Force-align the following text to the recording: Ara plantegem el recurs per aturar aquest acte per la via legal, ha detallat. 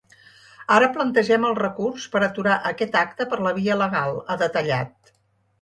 Ara 0.75 0.87
plantegem 0.95 1.45
el 1.49 1.53
recurs 1.59 2.07
per 2.15 2.21
aturar 2.29 2.57
aquest 2.71 2.97
acte 3.05 3.29
per 3.35 3.39
la 3.49 3.55
via 3.61 3.79
legal, 3.85 4.19
ha 4.37 4.43
detallat. 4.45 5.17